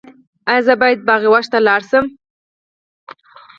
ایا 0.49 0.61
زه 0.65 0.73
باید 0.81 0.99
باغ 1.07 1.21
وحش 1.29 1.47
ته 1.53 1.59
لاړ 1.67 1.81
شم؟ 1.89 2.05